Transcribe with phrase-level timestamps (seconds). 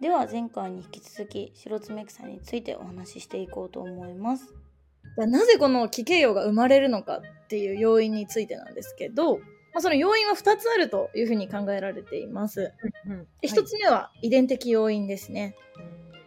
[0.00, 4.54] では前回に引き続き白爪草についてお話ししていこうと思います。
[5.16, 9.42] なぜこの奇形葉が生まれるのかっていう要因についてなんですけど、ま
[9.78, 12.72] あ、その要因は2つあるというふうに考えられています。
[13.40, 15.56] で1つ目は遺伝的要因ですね。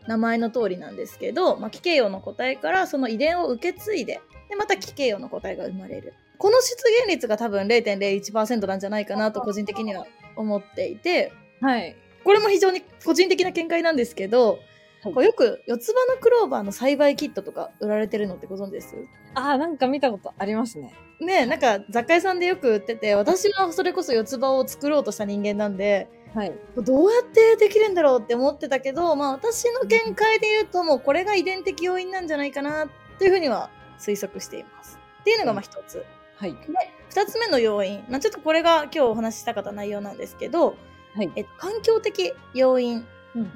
[0.08, 4.20] 名前の通りなんですけど、まあ、奇形葉の個体からその遺伝を受け継いで
[4.50, 11.32] でまた奇形葉の個体が生まれるこの出現率が多分0.01%なんじゃないかなと個人的には思っていて
[11.62, 11.96] はい。
[12.24, 14.60] これも非常に個人的な見解なんですけど、はい
[15.04, 18.96] こうよく四つ葉のクローバーの栽培キットとか売られてるのってご存知です？
[19.34, 20.94] あー、なんか見たことありますね。
[21.20, 26.54] ねえなんか雑貨屋さんでよく売ってて私はそれこそ四つ葉を作ろうとした人間なんではい。
[26.78, 35.00] どうやってできるんだろうって思ってたけど、まあ私の見解で言うともうこれが遺伝的要因なんじゃないかなっていうふうには推測しています。
[35.22, 36.06] っていうのがまあ一つ。
[36.36, 36.56] はい。
[37.10, 40.76] 二つ目の要因、まあ、ちょっとこれが今日お話ししたかった内容なんですけど、
[41.16, 41.32] はい。
[41.36, 43.06] えっと、環境的要因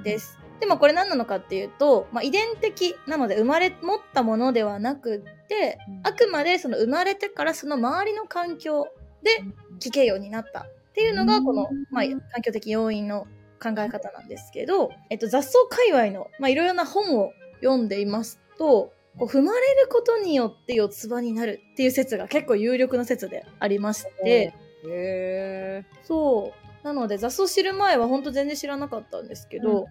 [0.03, 0.39] です。
[0.59, 6.01] でもこれ何なのかっていうと、まあ、遺伝的なので生まれ持ったものではなくって、うん。
[6.03, 8.87] あくまでその生まれてからその周りの環境
[9.23, 9.43] で
[9.79, 13.27] 奇形葉になったっていうのがこの、まあ、環境的要因の
[13.61, 17.31] 考え方なんですけど、えっと、雑草界隈の、まあ、いろいろな本を
[17.61, 24.53] 読んでいますとこう踏まれることによって四つ葉になるっていう説が結構有力な説でありまして、
[24.87, 29.87] へそうなので雑草知る前は本当全然知らなかったんですけど、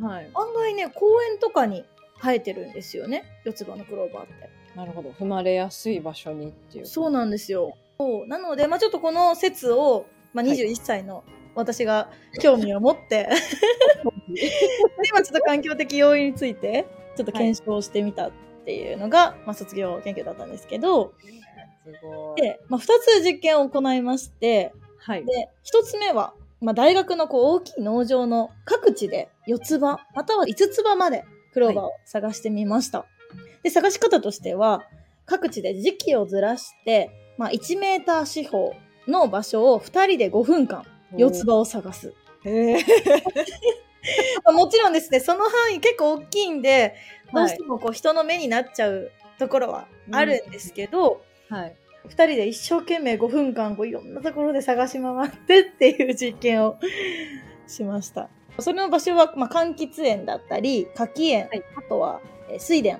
[0.00, 0.02] ー。
[0.02, 0.30] はい。
[0.34, 1.84] 案外ね公園とかに
[2.22, 4.50] 生えてるんですよね四つ葉のクローバーって。
[4.74, 5.10] なるほど。
[5.10, 6.86] 踏まれやすい場所にっていう。
[6.86, 7.76] そうなんですよ。
[8.00, 11.22] そうなので、まあ、ちょっとこの説を、まあ、はい21歳の
[11.54, 12.08] 私が
[12.40, 13.28] 興味を持って、
[14.32, 14.50] で
[15.10, 18.32] 今ちょっと環境的要因についてちょっと検証してみたっ
[18.64, 21.12] ていうのが、まあ、卒業研究だったんですけど
[21.84, 22.40] すごい。
[22.40, 25.24] で、まあ、2つ実験を行いましてはい。
[25.24, 33.06] で1つ目は、まあ、大学のこう大きい農場の各地で4つ葉または5つ葉までクローバーを探してみました。
[33.62, 34.84] で探し方としては
[35.26, 38.74] 各地で時期をずらして、まあ、1メーター四方
[39.06, 40.84] の場所を2人で5分間
[41.16, 42.14] 四つ葉を探す。
[44.52, 46.94] もちろんですねその範囲結構大きいんで
[47.34, 51.76] どうしはいてもこう人の目になっちゃうところはあるんですけど、はい。
[52.08, 56.78] 2人で一生懸命5分間こういろんなところで探し回ってっていう実験を
[57.66, 58.28] しました。
[58.58, 62.20] それの場所は、まあ、柑橘園だったり柿園、はいあとは、
[62.50, 62.98] えー水田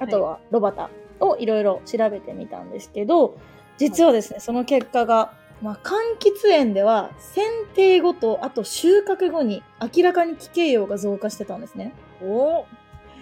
[0.00, 0.88] あとは炉端
[1.20, 3.36] をいろいろ調べてみたんですけど
[3.76, 5.32] 実はですね、その結果が、
[5.62, 7.42] まあ、柑橘園では剪
[7.74, 9.62] 定後とあと収穫後に
[9.94, 11.94] 明らかに奇形葉が増加してたんですね。
[12.20, 12.66] お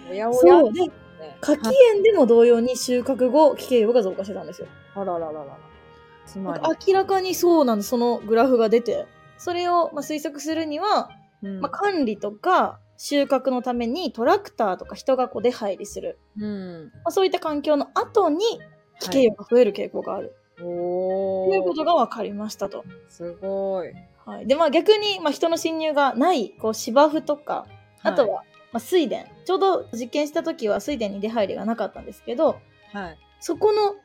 [0.09, 0.33] おやおや。
[0.33, 4.67] そうでね柿園でも同様に収穫後奇形葉が増加してたんですよ。
[4.95, 5.57] あららららら。
[6.25, 6.63] つまり。
[6.87, 9.07] 明らかにそうなんですそのグラフが出て
[9.37, 11.09] それをまあ推測するには、
[11.41, 16.91] うんまあ、管理とか収穫のためにトラクターとか人がこう出入りする、うん。
[16.95, 18.39] まあ、そういった環境の後に
[18.99, 21.73] 奇形葉が増える傾向がある、おというこお。
[21.75, 22.83] とが分かりましたと。
[23.07, 23.93] すごい。
[24.25, 27.65] はい、でまあ逆に、まあ、人の侵入がないこう芝生とか
[28.01, 32.59] あとは、まあ、水田ちょうど実験した時は水田に出入りがなかったんですけど
[32.93, 33.17] はい。
[33.39, 33.95] そこの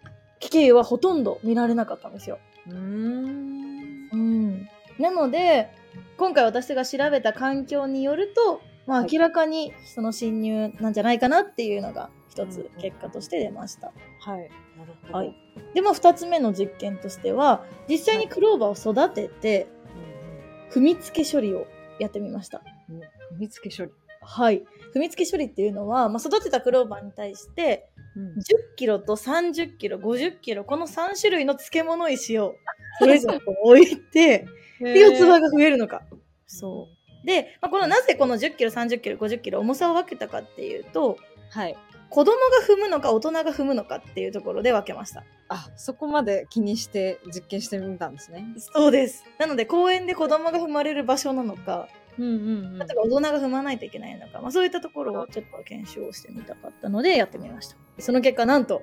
[0.40, 2.38] 奇形葉はほとんど見られなかったんですよ。
[2.66, 4.08] うーん。
[4.12, 4.68] うん、
[4.98, 5.70] なので
[6.16, 13.92] 今回私が調べた環境によると、まあ、はい明らかにその侵入なんじゃないかなっていうのが一つうん結果として出ました。
[14.20, 14.50] はい。
[14.78, 15.18] なるほど。
[15.18, 15.34] はい。
[15.74, 19.66] で、まあ、2つ目の実験としては実際にクローバーを育てて
[20.70, 21.66] 踏みつけ処理を
[21.98, 22.62] やってみました。
[23.36, 23.92] 踏みつけ処理。
[24.22, 24.62] はい。
[24.94, 32.56] 踏みつけ処理っていうのは、まあ、育てたクローバーに対してうん10キロと30キロ50キロこの3種類の漬物石を
[32.98, 34.46] それぞれ置いて
[34.80, 36.02] で四つ葉が増えるのか。
[36.46, 36.88] そ
[37.22, 37.26] う。
[37.26, 41.18] で、まあ、このなぜこの10キロ、30キロ、50キロ重さを分けたかっていうと、
[41.50, 41.76] はい。
[42.10, 45.24] 子供が踏むのか大人が踏むのかっていうところで分けました。
[45.48, 48.46] あ、そこまで気にして実験してみたんですね。
[48.58, 49.24] そうです。
[49.38, 52.38] なので公園で子供が踏まれる場所なのか、うんうんう
[52.76, 57.76] ん例えば大人が踏まないといけないのか、まあ、そういったところをちょっと検証してみたかったのでやってみました。
[57.98, 58.82] その結果なんと、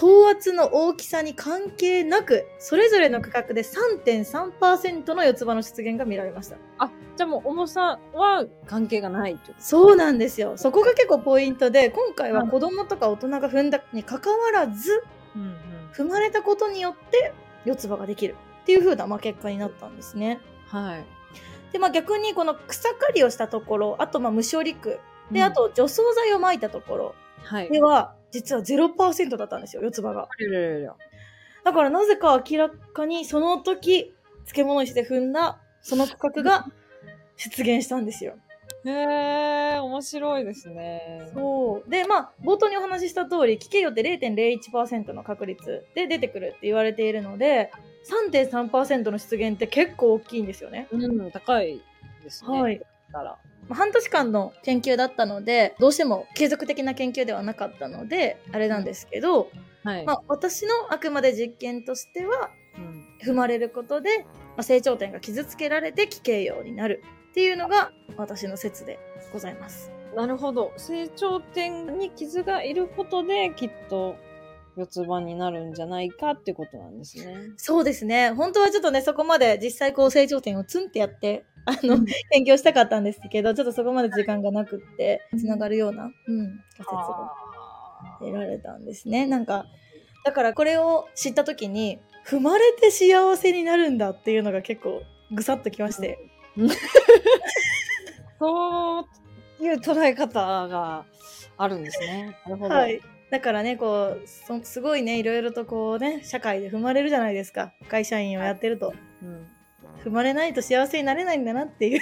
[0.00, 6.56] 等圧の大きさに関係なく、それぞれの区画で3.3%の四つ葉の出現が見られました。
[6.78, 10.56] あ、じゃあもう重さは関係がないってそうなんですよ。
[10.56, 15.04] そこが結構ポイントで、今回ははい子供とか大人が踏んだに関わらず、
[15.36, 15.56] うんうん。
[15.92, 17.34] 踏まれたことによって
[17.66, 20.40] 四つ葉ができるっていう風なまあ結果になったんですね。
[20.68, 21.04] はい。
[21.72, 25.00] で、まあ逆にこの草刈りをしたところ、あとまあ無処理区、
[25.30, 27.14] で、うんあ、と除草剤を撒いたところ
[27.44, 27.70] はい。
[27.70, 30.28] では、実は0%だったんですよ、四つ葉が。
[31.64, 34.14] だからなぜか明らかにその時、
[34.46, 36.66] 漬物石で踏んだその区画が
[37.36, 38.36] 出現したんですよ。
[38.84, 41.30] へえ、面白いですね。
[41.34, 41.90] そう。
[41.90, 47.70] で、まあ、冒頭にお話しした通り、奇形魚って0.01%の確率で出てくるって言われているので、
[48.30, 50.88] 3.3%の出現って結構大きいんですよね。
[50.90, 51.80] うん、高い
[52.22, 52.60] ですね。
[52.60, 52.78] はい。
[52.78, 53.38] だから。
[53.68, 59.50] まあ半年間の研究だったので、どうしても継続的な研究ではなかったので、あれなんですけど、
[59.84, 60.04] はい。
[60.04, 64.26] まあ、私のあくまで実験としては、うん踏まれることで、ま
[64.58, 68.98] あ、成長点が傷つけられて奇形様になるっていうのが私の説で
[69.32, 69.90] ございます。
[70.16, 70.72] なるほど。
[70.76, 74.16] 成長点に傷がいることで、きっと
[74.76, 77.36] 四つ葉になるんじゃないかってことなんですね。
[77.56, 78.30] そうですね。
[78.30, 87.34] 本当はちょっとね、そこまで実際こう成長点をツンってやって、あの、うん研究したかったんですけど、ちょっとそこまで時間がなくって、つながるような、うん、仮説がは
[88.20, 89.26] 得られたんですね。
[89.26, 89.66] なんか、
[90.24, 95.02] だからこれを知った時に、踏まれて幸せになるんだっていうのが結構
[95.32, 96.18] ぐさっときまして。
[98.38, 99.04] そう
[99.60, 101.04] いう捉え方が
[101.56, 102.36] あるんですね。
[102.46, 102.74] なるほど。
[102.74, 103.00] はい。
[103.30, 107.72] だからね、こう、そすごいね、いろいろとこうね、社会で踏まれるじゃないですか。
[107.88, 108.92] 会社員をやってると。
[109.22, 109.46] うん
[110.04, 112.00] 踏まれないと幸せになれないんだなっていう。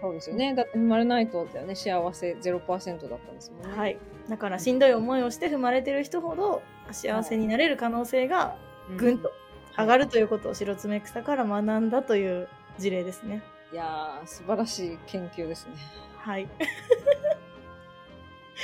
[0.00, 0.54] そうですよね。
[0.54, 3.76] だって生まれないとだよね、幸せ0%だったんですもんね。
[3.76, 3.98] はい。
[4.28, 8.56] だからしんどい思いをして踏まれてる人ほど幸せになれる可能性が
[8.88, 9.30] うんぐんと
[9.76, 12.48] 上がるということを白爪草から学んだという
[12.78, 13.42] 事例ですね。
[13.72, 15.74] いやー、素晴らしい研究ですね。
[16.16, 16.48] はい。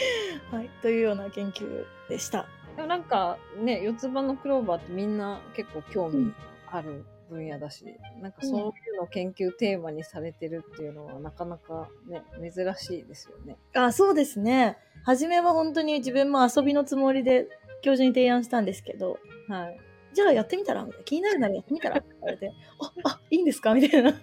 [0.50, 0.68] はい。
[0.82, 2.46] というような研究でした。
[2.76, 6.32] でもなんかね、四つ葉のクローバーってみんな結構興味
[6.70, 7.84] ある分野だし、
[8.20, 8.62] なんかそうい
[8.92, 12.22] うのを研究テーマにされてるっていうのはなかなかね、
[12.54, 13.56] 珍しいですよね。
[13.74, 14.76] あ、そうですね。
[15.04, 17.46] 初めは本当に自分も遊びのつもりで
[17.82, 19.80] 教授に提案したんですけど、はい。
[20.12, 22.52] じゃあやってみたらみたいな気になるならやってみたらって言われて、
[23.04, 23.74] あ、あ、いいんですか？
[23.74, 24.12] みたいな。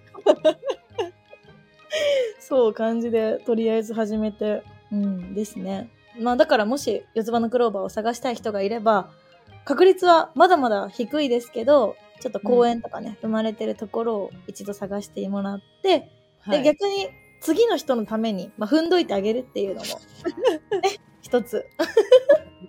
[2.39, 5.89] そう感じで、とりあえず始めて、うんですね。
[6.19, 9.09] まあだからもし四つ葉のクローバーを探したい人がいれば、
[9.65, 16.09] 確率はまだまだ低いですけど、ちょっと公園とかね、生まれてるところを一度探してもらって、で、
[16.39, 17.09] はい、逆に
[17.41, 19.87] 次の人のために、まあ、踏んどいてあげるっていうのも、
[20.81, 20.89] ね、
[21.21, 21.65] 一つ。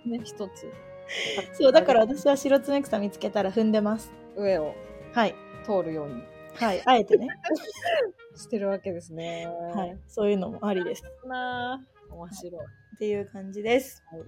[0.05, 0.71] ね、一つ。
[1.53, 4.11] そう、だから私は白爪草見つけたら踏んでます。
[4.35, 4.73] 上を
[5.13, 5.35] はい。
[5.65, 6.23] 通るように
[6.55, 6.81] はい。
[6.85, 7.27] あえてね。
[8.35, 9.47] してるわけですね。
[9.73, 9.97] はい。
[10.07, 11.03] そういうのもありです。
[11.25, 12.61] なあ面白い。
[12.95, 14.03] っていう感じです。
[14.11, 14.21] はい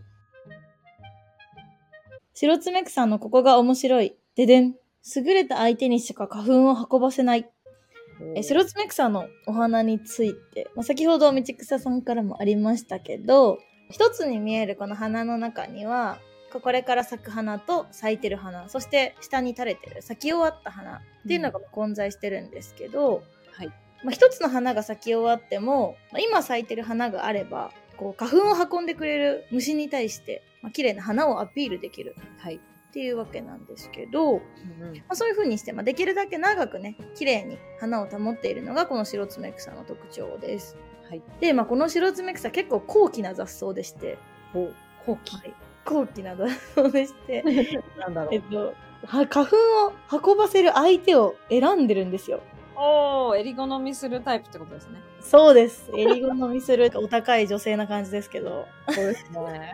[2.40, 4.16] 白爪草のここが面白い。
[4.36, 4.76] ででん。
[5.16, 7.50] 優れた相手にしか花粉を運ばせない。
[8.36, 13.58] え白爪草のお花について、まあ、先ほど道草さんからもありましたけど、
[13.90, 16.20] 一つに見えるこの花の中には、
[16.54, 23.72] ここれから咲く花と咲いてる花、そして下に垂れてる咲き終わった花っていうのが混在してるんですけど、はい。
[24.04, 32.56] まあ、一つの花が咲き終わっても、まあ、今咲いてる花があればこう花粉を運んでくれる虫に対して、まあ、綺麗な花をアピールできるはい。
[32.56, 34.40] っていうわけなんですけど、ま
[34.88, 40.78] うんうんあ、そういう風にして、まあ、できるだけ長くね綺麗に花を保っているのがこの白爪草の特徴です。
[41.08, 41.22] はい。
[41.40, 44.18] で、まあ、この白爪草結構高貴な雑草でして、
[44.54, 44.70] お、
[45.06, 45.36] 後期。
[45.36, 45.54] はい、
[45.86, 47.44] 高貴な雑草でして、
[48.00, 48.34] なんだろう。
[48.34, 48.74] えっと、
[49.06, 49.56] は花粉
[49.86, 52.42] を運ばせる相手を選んでるんですよ。
[52.80, 55.02] おー、襟好みするタイプってことですね。
[55.20, 55.90] そうです。
[55.96, 58.68] 襟好みするお高い女性な感じですけど。
[58.90, 59.74] そうですね。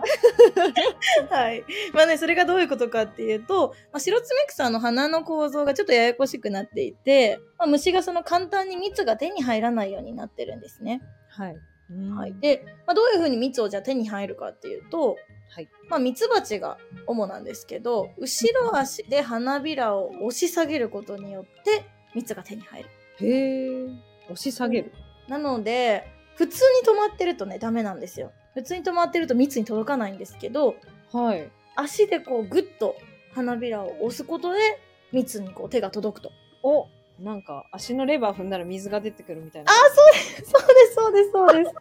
[1.29, 1.65] はい。
[1.93, 11.01] まあね、それがどういうことかっていうと、まあ、白爪草の花の構造がちょっとややこしくなっていて、まあ、虫がその簡単に蜜が手に入らないようになってるんですね。
[11.27, 11.57] はい。
[12.15, 12.33] はい。
[12.39, 15.17] で、まあ、どういうふうに蜜をじゃあ手に入るかっていうと、
[15.49, 15.69] はい。
[15.89, 22.89] まあ、ミツバチが主なんですけど、後ろ足で花びらを押し下げることによって蜜が手に入る。
[23.19, 23.95] へー。
[24.25, 24.93] 押し下げる。
[25.27, 28.31] なので、普通に止まってるとね、ダメなんですよ。
[28.53, 30.75] 普通に止まってると蜜に届かないんですけど、
[31.11, 31.49] はい。
[31.75, 32.95] 足でこうグッと
[33.33, 34.59] 花びらを押すことで
[35.11, 36.31] 蜜にこう手が届くと。
[36.63, 36.87] お、
[37.19, 39.71] なんか足のレバー踏んだら水が出てくるみたいな。
[39.71, 41.75] あ、そうです、そうです、そうです、そうです。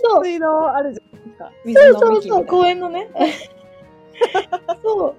[0.00, 1.52] そう、水道あるじゃないですか。
[1.64, 3.10] 水そうのそうそう、幹みたいな公園のね。
[4.82, 5.14] そう。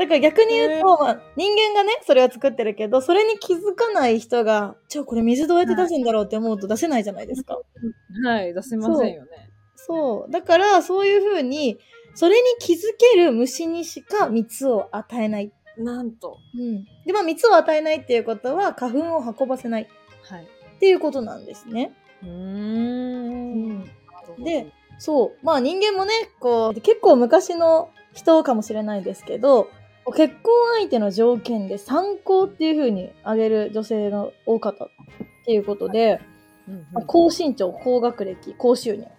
[0.00, 7.58] だから逆に言うと、まあ、人間がね、それは作ってるけど、それに気づかない人が、じゃあこれ水どうやって出すんだろうって思うと出せないじゃないですか。
[8.24, 9.50] はい、出せませんよね。
[9.76, 10.32] そう。
[10.32, 11.78] だから、そういうふうに、
[12.14, 12.78] それに気づ
[13.12, 15.52] ける虫にしか蜜を与えない。
[15.76, 16.38] なんと。
[16.58, 16.84] うん。
[17.04, 19.88] で、まあ、蜜を与えないっていうことは、花粉を運ばせない
[20.22, 20.44] はい。
[20.44, 21.92] っていうことなんですね。
[22.22, 23.84] うん
[24.42, 25.44] で、そう。
[25.44, 29.70] まあ、人間もね、こう、結構昔の人かもしれないですけど、
[30.12, 34.88] 結婚相手の条件で参考っていう風に挙げる女性が多かったっ
[35.42, 36.20] っていうことで、
[36.68, 39.04] うんまあ高身長、高学歴、高収入。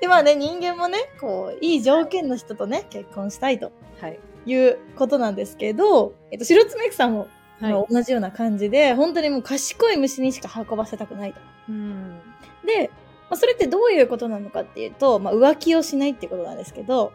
[0.00, 4.20] で、まあね、人間もね、こう、いい条件の人とね、結婚したいとはい。
[4.44, 7.26] いうことなんですけど、えっと、白爪草も、
[7.58, 11.40] はいまあ同じような感じで、本当にもう賢い虫にしか運ばせたくないと。
[11.70, 12.20] うん。
[12.66, 12.90] で、
[13.28, 17.12] まあ、それってどういうことなのかっていうと、まあ、浮気をしないっていうことなんですけど、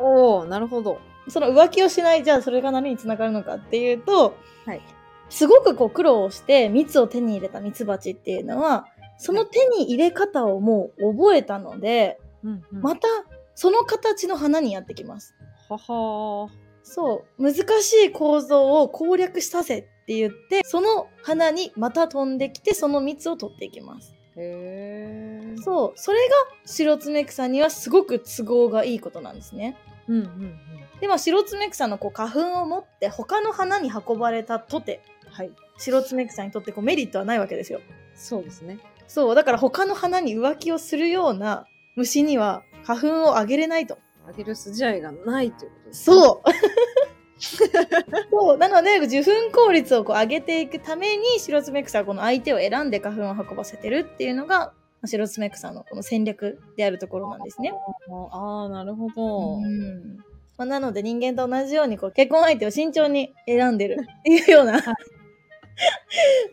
[0.00, 1.00] おー、なるほど。
[1.28, 4.80] その浮気をしない、じゃあそれが何につながるのかっていうと、はい
[5.30, 8.86] すごくこう苦労をして蜜を手に入れた蜜蜂っていうのは、
[9.18, 13.08] その手に入れ方をもう覚えたので、うんうんまた
[13.54, 15.34] その形の花にやってきます。
[15.68, 16.48] はは
[16.84, 17.42] そう。
[17.42, 24.14] 難しい構造を攻略させって言って、その花にまた飛んできて、その蜜を取っていきます。
[24.38, 24.42] ー。
[24.42, 25.62] へー。
[25.62, 25.92] そう。
[25.96, 29.76] それが白爪草にはすごく都合がいいことなんですね。
[30.08, 30.58] うんうんうん。
[31.00, 35.52] で、まあ、白爪草のこう花粉を持って他の花に運ばれたとて、はい。
[35.78, 37.80] 白爪草にとってこうメリットはないわけですよ。
[38.14, 38.78] そうですね。
[39.06, 39.34] そう。
[39.34, 41.66] だから他の花に浮気をするような
[41.96, 43.98] 虫には花粉をあげれないと。
[44.26, 46.16] あげる筋合いがないということですね。
[46.16, 46.50] そう。
[47.38, 48.58] そう。
[48.58, 54.72] なので、受粉効率をこう上げていくために、白爪草はこの相手を選んで花粉を運ばせてるっていうのが、ま
[55.04, 57.72] あ白爪草のこの戦略であるところなんですね。
[58.32, 59.56] ああ、なるほど。
[59.58, 60.16] うん
[60.56, 64.82] まあ、なので人間と同じようにこう結婚相手を慎重に選んでるっていうような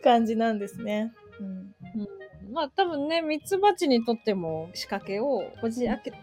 [0.04, 1.12] 感じなんですね。
[1.40, 2.08] うんうん
[2.52, 6.18] まあ多分ね、ミツバチにとっても仕掛けをこじ開けて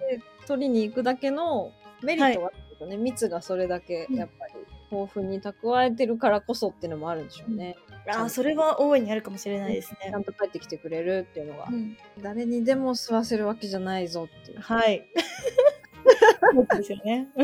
[0.48, 4.54] 取りに行くだけのメリットがあるけどね、蜜がそれだけやっぱり
[4.92, 7.76] 豊富に蓄えてるからこそっていうのもあるんでしょうね。
[8.08, 10.20] ああ、それは大いにあるかもしれないですねちゃ。
[10.20, 14.60] んと帰ってきてくれるっていうのが、うん誰にでも吸わせるわけじゃないぞっていう。
[14.60, 15.08] はい。
[16.54, 17.30] そうですよね。
[17.38, 17.42] い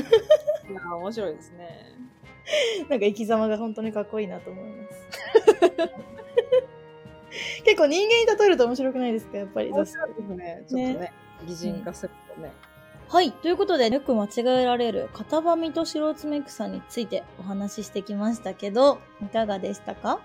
[0.74, 1.96] やー面白いですね。
[2.90, 5.08] なんか生き様が本当にかっこいいなと思います。
[7.64, 9.72] 結構人間に例えると面白くないですかやっぱり。
[9.72, 10.64] 面白いですね。
[10.68, 11.14] ちょっとね、
[11.46, 12.52] 擬人化するとね。
[13.12, 13.32] はい。
[13.32, 14.30] ということで、よく間違
[14.62, 20.20] えられる片葉実と白爪草についてお話ししてきましたけど、いかがでしたか？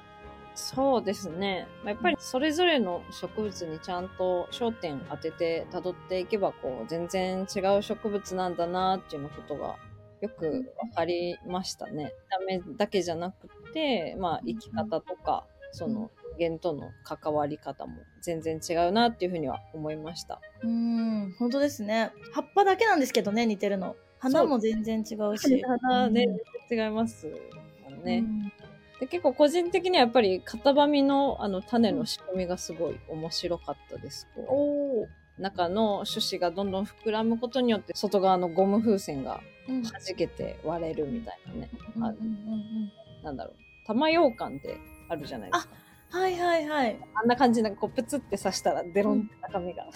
[0.55, 1.67] そうですね。
[1.87, 9.76] やっぱりそれぞれの植物にちゃんと焦点当てて辿っていけば、こう、全然違う植物なんだなっていうのことが
[10.21, 12.12] よくわかりましたね。
[12.49, 20.41] 見た目だけじゃなくて、まあ生き方とか、その間との関わり方も全然違うなっていうふうには思いました。
[20.62, 22.12] うーん、本当ですね。
[22.33, 23.97] 葉っぱだけなんですけどね、似てるの。
[24.19, 25.62] 花も全然違うし。
[25.83, 26.37] 花ね、うん
[26.69, 27.26] 全然違います
[27.83, 28.19] もんね。
[28.19, 28.53] うん
[29.00, 34.29] で結構個人的にはやっぱり型紙のあの種の仕組みがすごい面白かったです。
[34.47, 41.71] おー中の種子がどんどん膨らむことによって外側のゴム風船がうん弾けて割れるみたいなね。
[41.97, 42.93] あうんうんうんうん
[43.25, 43.57] なんだろう。
[43.87, 44.76] 玉羊羹って
[45.09, 45.75] あるじゃないですか。
[46.11, 47.01] はいはいはい。
[47.15, 49.85] あんな感じでこうプツって刺したらデロンって中身が。
[49.85, 49.87] う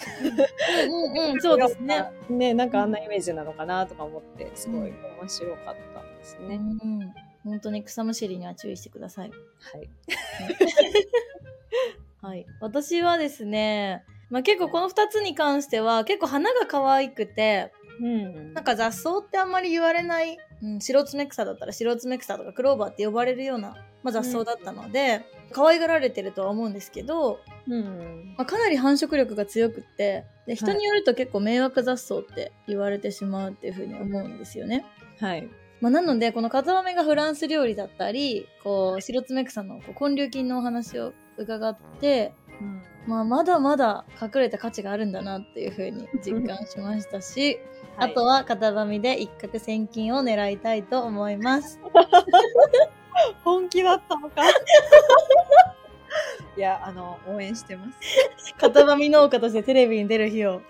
[0.87, 2.05] んうんうん、 そうですね。。
[2.29, 6.55] ね、なんかあんなイメージなのかなとか思って、すごい面白かったですね。
[6.55, 7.13] うん、
[7.43, 9.31] 本当に草むしりには注意してください。
[9.31, 9.37] は
[9.77, 9.89] い。
[12.21, 12.45] はい。
[12.59, 28.33] 私はですね、まあ、結構この2つに関しては結構花が可愛くて、うんなんか雑草ってあんまり言われない、うん、白爪草だったら白爪草とかクローバーって呼ばれるような、まあ、雑草だったので、可愛がられてるとは思うんですけど、うん。
[28.37, 34.85] まあ、かなり繁殖力が強くってで人によると結構迷惑雑草って言われてしまうっていうふうに思うんですよね。
[35.19, 35.49] はい。
[35.81, 47.59] まあ、なのでこの片豆がフランス料理だったりこう白爪草のこう根粒菌のお話を伺って、うんまあ、まだまだ隠れた価値があるんだなっていうふうに実感しましたし、
[47.97, 51.79] あとは片豆で一攫千金を狙いたいと思います。
[53.43, 54.43] 本気だったのか
[56.57, 58.55] いや、あの、応援してます。
[58.57, 60.61] 片豆農家としてテレビに出る日を。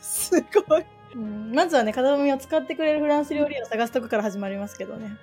[0.00, 0.84] すごい。
[1.14, 5.16] うんまずはね、片豆を使ってくれるフランス料理を探すとこから始まりますけどね。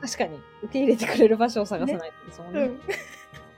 [0.00, 2.60] 確かに、受け入れてくれる場所を探さないとですもんね。
[2.60, 2.80] うん。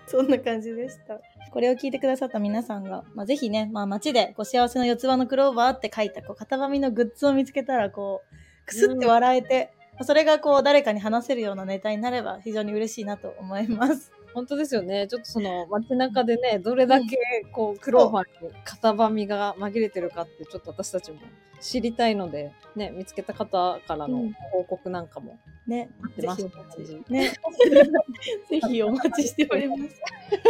[0.06, 1.18] そんな感じでした。
[1.50, 14.12] これを聞いてくださった皆さんが、まあ、ぜひね、まあ、街で、こう、幸せの四つ葉のクローバーって書いた、こう、片紙のグッズを見つけたら、こう、くすって笑えて、まあそれがこう、誰かに話せるようなネタになれば、非常に嬉しいなと思います。
[14.34, 15.06] 本当ですよね。
[15.08, 17.16] ちょっとその街中でね、どれだけ
[17.52, 21.18] こう、クローバーに型紙が紛れてるかって、ちょっと私たちも
[21.60, 25.88] 知りたいので、ね、見つけた方からのうん報告なんかもね。
[26.00, 27.12] 待ってますぜひお待ち。
[27.12, 27.32] ね。
[28.50, 29.82] ぜひお待ちしております。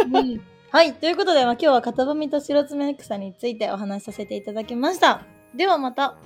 [0.03, 0.93] うんはい。
[0.93, 5.21] ということで、まあ、今日は片紙と白爪草についてお話しさせていただきました。
[5.55, 6.17] ではまた。